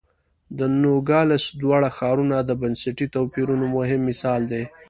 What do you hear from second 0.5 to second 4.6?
د نوګالس دواړه ښارونه د بنسټي توپیرونو مهم مثال